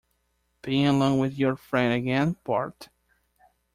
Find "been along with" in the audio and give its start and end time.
0.63-1.35